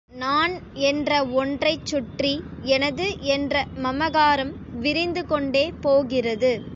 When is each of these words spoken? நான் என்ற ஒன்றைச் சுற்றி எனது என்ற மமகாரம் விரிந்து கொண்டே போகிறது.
நான் 0.11 0.53
என்ற 0.81 1.11
ஒன்றைச் 1.31 1.85
சுற்றி 1.85 2.31
எனது 2.69 3.05
என்ற 3.27 3.53
மமகாரம் 3.83 4.53
விரிந்து 4.79 5.25
கொண்டே 5.25 5.71
போகிறது. 5.81 6.53